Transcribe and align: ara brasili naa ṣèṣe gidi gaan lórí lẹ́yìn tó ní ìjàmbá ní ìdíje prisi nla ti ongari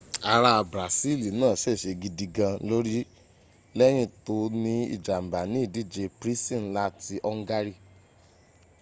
ara 0.33 0.51
brasili 0.71 1.27
naa 1.39 1.55
ṣèṣe 1.63 1.91
gidi 2.01 2.25
gaan 2.35 2.55
lórí 2.69 2.99
lẹ́yìn 3.77 4.09
tó 4.25 4.35
ní 4.63 4.73
ìjàmbá 4.95 5.39
ní 5.51 5.57
ìdíje 5.67 6.03
prisi 6.19 6.55
nla 6.65 6.83
ti 7.03 7.15
ongari 7.29 7.73